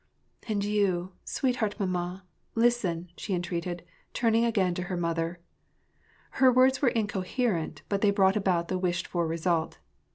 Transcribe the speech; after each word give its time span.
and 0.47 0.65
you, 0.65 1.11
sweetheart 1.23 1.75
mamma,* 1.79 2.23
listen," 2.55 3.09
she 3.15 3.35
entreated, 3.35 3.83
turning 4.15 4.43
again 4.43 4.73
to 4.73 4.85
her 4.89 4.97
mother. 4.97 5.39
Her 6.41 6.51
words 6.51 6.81
were 6.81 6.89
incoherent; 6.89 7.83
but 7.87 8.01
they 8.01 8.09
brought 8.09 8.35
about 8.35 8.67
the 8.67 8.79
wished 8.79 9.05
f 9.05 9.15
or 9.15 9.27
result. 9.27 9.77